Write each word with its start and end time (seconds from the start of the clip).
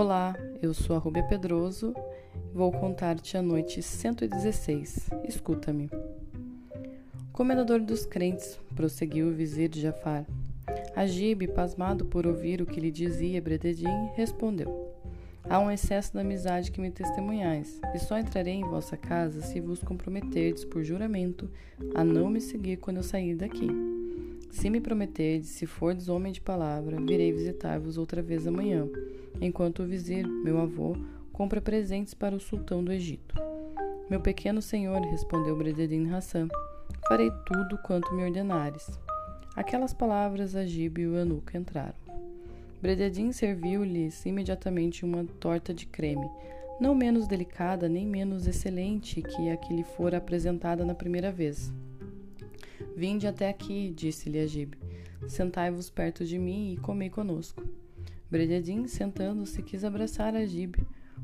Olá, 0.00 0.34
eu 0.62 0.72
sou 0.72 0.96
a 0.96 0.98
Rubia 0.98 1.22
Pedroso 1.24 1.92
vou 2.54 2.72
contar-te 2.72 3.36
a 3.36 3.42
noite 3.42 3.82
116. 3.82 5.10
Escuta-me. 5.28 5.90
Comendador 7.34 7.80
dos 7.80 8.06
crentes, 8.06 8.58
prosseguiu 8.74 9.28
o 9.28 9.34
vizir 9.34 9.68
de 9.68 9.78
Jafar. 9.78 10.24
Agib, 10.96 11.46
pasmado 11.48 12.06
por 12.06 12.26
ouvir 12.26 12.62
o 12.62 12.66
que 12.66 12.80
lhe 12.80 12.90
dizia 12.90 13.42
Brededim, 13.42 14.08
respondeu: 14.14 14.90
Há 15.44 15.58
um 15.58 15.70
excesso 15.70 16.14
de 16.14 16.20
amizade 16.20 16.72
que 16.72 16.80
me 16.80 16.90
testemunhais, 16.90 17.78
e 17.94 17.98
só 17.98 18.18
entrarei 18.18 18.54
em 18.54 18.64
vossa 18.64 18.96
casa 18.96 19.42
se 19.42 19.60
vos 19.60 19.82
comprometerdes 19.82 20.64
por 20.64 20.82
juramento 20.82 21.50
a 21.94 22.02
não 22.02 22.30
me 22.30 22.40
seguir 22.40 22.78
quando 22.78 22.96
eu 22.96 23.02
sair 23.02 23.34
daqui. 23.34 23.99
Se 24.50 24.68
me 24.68 24.80
prometerdes, 24.80 25.48
se 25.48 25.64
fordes 25.64 26.08
homem 26.08 26.32
de 26.32 26.40
palavra, 26.40 27.00
virei 27.00 27.32
visitar-vos 27.32 27.96
outra 27.96 28.20
vez 28.20 28.46
amanhã, 28.46 28.86
enquanto 29.40 29.82
o 29.82 29.86
vizir, 29.86 30.26
meu 30.26 30.60
avô, 30.60 30.96
compra 31.32 31.60
presentes 31.60 32.14
para 32.14 32.34
o 32.34 32.40
sultão 32.40 32.82
do 32.82 32.92
Egito. 32.92 33.34
Meu 34.10 34.20
pequeno 34.20 34.60
senhor, 34.60 35.00
respondeu 35.02 35.56
Brededin 35.56 36.10
Hassan, 36.10 36.48
farei 37.08 37.30
tudo 37.46 37.78
quanto 37.78 38.12
me 38.12 38.24
ordenares. 38.24 38.90
Aquelas 39.54 39.94
palavras 39.94 40.56
Agib 40.56 40.98
e 41.00 41.06
o 41.06 41.42
entraram. 41.54 41.94
Brededin 42.82 43.30
serviu-lhes 43.30 44.26
imediatamente 44.26 45.04
uma 45.04 45.24
torta 45.38 45.72
de 45.72 45.86
creme, 45.86 46.28
não 46.80 46.94
menos 46.94 47.28
delicada 47.28 47.88
nem 47.88 48.06
menos 48.06 48.46
excelente 48.46 49.22
que 49.22 49.48
a 49.48 49.56
que 49.56 49.72
lhe 49.72 49.84
fora 49.84 50.18
apresentada 50.18 50.84
na 50.84 50.94
primeira 50.94 51.30
vez. 51.30 51.72
Vinde 53.00 53.26
até 53.26 53.48
aqui, 53.48 53.94
disse-lhe 53.96 54.38
Agib. 54.38 54.74
Sentai-vos 55.26 55.88
perto 55.88 56.22
de 56.22 56.38
mim 56.38 56.74
e 56.74 56.76
comei 56.76 57.08
conosco. 57.08 57.66
Brededin, 58.30 58.86
sentando-se, 58.86 59.62
quis 59.62 59.86
abraçar 59.86 60.36
Agib 60.36 60.74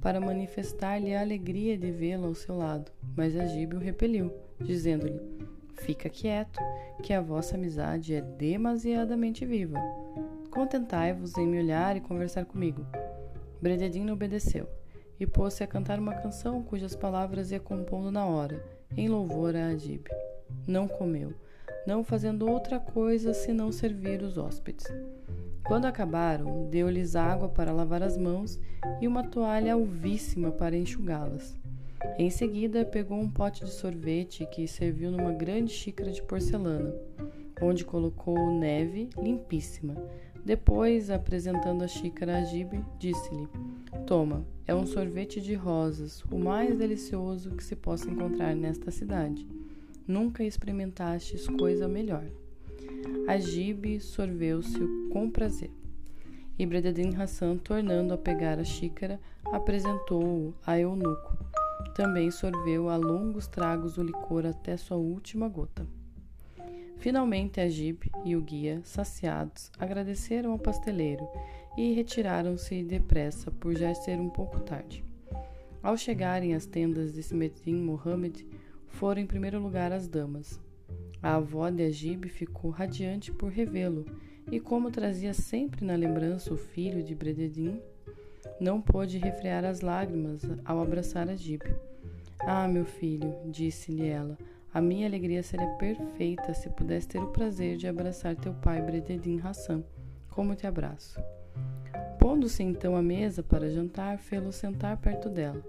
para 0.00 0.18
manifestar-lhe 0.18 1.14
a 1.14 1.20
alegria 1.20 1.76
de 1.76 1.90
vê-lo 1.90 2.28
ao 2.28 2.34
seu 2.34 2.56
lado, 2.56 2.90
mas 3.14 3.36
Agib 3.36 3.74
o 3.74 3.78
repeliu, 3.78 4.32
dizendo-lhe: 4.58 5.20
Fica 5.74 6.08
quieto, 6.08 6.58
que 7.02 7.12
a 7.12 7.20
vossa 7.20 7.56
amizade 7.56 8.14
é 8.14 8.22
demasiadamente 8.22 9.44
viva. 9.44 9.78
Contentai-vos 10.50 11.36
em 11.36 11.46
me 11.46 11.58
olhar 11.58 11.98
e 11.98 12.00
conversar 12.00 12.46
comigo. 12.46 12.86
Brededin 13.60 14.08
obedeceu 14.08 14.66
e 15.20 15.26
pôs-se 15.26 15.62
a 15.62 15.66
cantar 15.66 15.98
uma 15.98 16.14
canção 16.14 16.62
cujas 16.62 16.96
palavras 16.96 17.50
ia 17.50 17.60
compondo 17.60 18.10
na 18.10 18.24
hora, 18.24 18.64
em 18.96 19.06
louvor 19.06 19.54
a 19.54 19.66
Agib. 19.66 20.08
Não 20.66 20.88
comeu 20.88 21.34
não 21.88 22.04
fazendo 22.04 22.46
outra 22.46 22.78
coisa 22.78 23.32
senão 23.32 23.72
servir 23.72 24.20
os 24.20 24.36
hóspedes. 24.36 24.86
Quando 25.64 25.86
acabaram, 25.86 26.68
deu-lhes 26.68 27.16
água 27.16 27.48
para 27.48 27.72
lavar 27.72 28.02
as 28.02 28.14
mãos 28.14 28.60
e 29.00 29.08
uma 29.08 29.24
toalha 29.24 29.72
alvíssima 29.72 30.50
para 30.50 30.76
enxugá-las. 30.76 31.58
Em 32.18 32.28
seguida, 32.28 32.84
pegou 32.84 33.18
um 33.18 33.30
pote 33.30 33.64
de 33.64 33.70
sorvete 33.70 34.46
que 34.52 34.68
serviu 34.68 35.10
numa 35.10 35.32
grande 35.32 35.72
xícara 35.72 36.10
de 36.10 36.22
porcelana, 36.22 36.94
onde 37.62 37.86
colocou 37.86 38.52
neve 38.52 39.08
limpíssima. 39.16 39.94
Depois, 40.44 41.10
apresentando 41.10 41.82
a 41.82 41.88
xícara 41.88 42.36
a 42.36 42.44
Gibe, 42.44 42.84
disse-lhe: 42.98 43.48
Toma, 44.06 44.44
é 44.66 44.74
um 44.74 44.84
sorvete 44.84 45.40
de 45.40 45.54
rosas, 45.54 46.22
o 46.30 46.36
mais 46.36 46.76
delicioso 46.76 47.52
que 47.52 47.64
se 47.64 47.74
possa 47.74 48.10
encontrar 48.10 48.54
nesta 48.54 48.90
cidade. 48.90 49.48
Nunca 50.08 50.42
experimentastes 50.42 51.46
coisa 51.46 51.86
melhor. 51.86 52.24
Agib 53.28 54.00
sorveu-se 54.00 54.80
com 55.12 55.30
prazer. 55.30 55.70
E 56.58 56.64
Brededin 56.64 57.14
Hassan, 57.14 57.58
tornando 57.58 58.14
a 58.14 58.18
pegar 58.18 58.58
a 58.58 58.64
xícara, 58.64 59.20
apresentou-o 59.52 60.54
a 60.66 60.80
eunuco. 60.80 61.36
Também 61.94 62.30
sorveu 62.30 62.88
a 62.88 62.96
longos 62.96 63.46
tragos 63.48 63.98
o 63.98 64.02
licor 64.02 64.46
até 64.46 64.78
sua 64.78 64.96
última 64.96 65.46
gota. 65.46 65.86
Finalmente, 66.96 67.60
Agib 67.60 68.10
e 68.24 68.34
o 68.34 68.40
guia, 68.40 68.80
saciados, 68.84 69.70
agradeceram 69.78 70.52
ao 70.52 70.58
pasteleiro 70.58 71.28
e 71.76 71.92
retiraram-se 71.92 72.82
depressa, 72.82 73.50
por 73.50 73.76
já 73.76 73.94
ser 73.94 74.18
um 74.18 74.30
pouco 74.30 74.58
tarde. 74.60 75.04
Ao 75.82 75.98
chegarem 75.98 76.54
às 76.54 76.64
tendas 76.64 77.12
de 77.12 77.22
Simetin 77.22 77.74
Mohammed, 77.74 78.44
foram 78.88 79.20
em 79.20 79.26
primeiro 79.26 79.60
lugar 79.60 79.92
as 79.92 80.08
damas. 80.08 80.60
A 81.22 81.36
avó 81.36 81.68
de 81.68 81.82
Agib 81.82 82.28
ficou 82.28 82.70
radiante 82.70 83.32
por 83.32 83.50
revê-lo, 83.50 84.04
e 84.50 84.58
como 84.58 84.90
trazia 84.90 85.34
sempre 85.34 85.84
na 85.84 85.94
lembrança 85.94 86.52
o 86.52 86.56
filho 86.56 87.02
de 87.02 87.14
Brededin, 87.14 87.80
não 88.60 88.80
pôde 88.80 89.18
refrear 89.18 89.64
as 89.64 89.80
lágrimas 89.80 90.42
ao 90.64 90.80
abraçar 90.80 91.28
Agib. 91.28 91.62
Ah, 92.40 92.66
meu 92.68 92.84
filho, 92.84 93.34
disse-lhe 93.46 94.06
ela, 94.06 94.38
a 94.72 94.80
minha 94.80 95.06
alegria 95.06 95.42
seria 95.42 95.68
perfeita 95.76 96.54
se 96.54 96.68
pudesse 96.70 97.08
ter 97.08 97.18
o 97.18 97.28
prazer 97.28 97.76
de 97.76 97.86
abraçar 97.86 98.36
teu 98.36 98.54
pai 98.54 98.80
Brededin 98.80 99.40
Hassan, 99.40 99.82
como 100.30 100.54
te 100.54 100.66
abraço. 100.66 101.20
Pondo-se 102.18 102.62
então 102.62 102.96
à 102.96 103.02
mesa 103.02 103.42
para 103.42 103.70
jantar, 103.70 104.18
fê-lo 104.18 104.52
sentar 104.52 104.96
perto 104.98 105.28
dela 105.28 105.62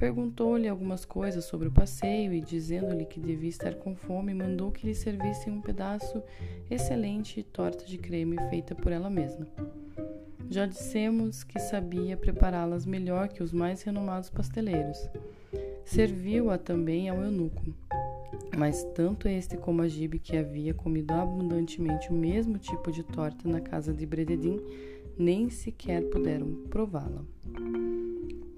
Perguntou-lhe 0.00 0.66
algumas 0.66 1.04
coisas 1.04 1.44
sobre 1.44 1.68
o 1.68 1.70
passeio 1.70 2.32
e, 2.32 2.40
dizendo-lhe 2.40 3.04
que 3.04 3.20
devia 3.20 3.50
estar 3.50 3.74
com 3.74 3.94
fome, 3.94 4.32
mandou 4.32 4.72
que 4.72 4.86
lhe 4.86 4.94
servissem 4.94 5.52
um 5.52 5.60
pedaço 5.60 6.22
excelente 6.70 7.34
de 7.34 7.42
torta 7.42 7.84
de 7.84 7.98
creme 7.98 8.38
feita 8.48 8.74
por 8.74 8.92
ela 8.92 9.10
mesma. 9.10 9.46
Já 10.48 10.64
dissemos 10.64 11.44
que 11.44 11.58
sabia 11.58 12.16
prepará-las 12.16 12.86
melhor 12.86 13.28
que 13.28 13.42
os 13.42 13.52
mais 13.52 13.82
renomados 13.82 14.30
pasteleiros. 14.30 15.06
Serviu-a 15.84 16.56
também 16.56 17.10
ao 17.10 17.22
eunuco. 17.22 17.62
Mas 18.56 18.82
tanto 18.94 19.28
este 19.28 19.58
como 19.58 19.82
a 19.82 19.88
Gibe, 19.88 20.18
que 20.18 20.34
havia 20.34 20.72
comido 20.72 21.12
abundantemente 21.12 22.08
o 22.08 22.14
mesmo 22.14 22.56
tipo 22.56 22.90
de 22.90 23.02
torta 23.02 23.46
na 23.46 23.60
casa 23.60 23.92
de 23.92 24.06
Brededim, 24.06 24.58
nem 25.18 25.50
sequer 25.50 26.08
puderam 26.08 26.54
prová-la. 26.70 27.22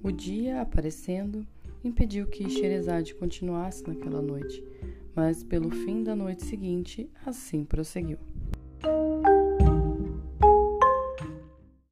O 0.02 0.10
dia, 0.10 0.60
aparecendo, 0.60 1.46
impediu 1.84 2.26
que 2.26 2.50
Xerezade 2.50 3.14
continuasse 3.14 3.86
naquela 3.86 4.20
noite, 4.20 4.62
mas 5.14 5.44
pelo 5.44 5.70
fim 5.70 6.02
da 6.02 6.16
noite 6.16 6.44
seguinte, 6.44 7.08
assim 7.24 7.64
prosseguiu. 7.64 8.18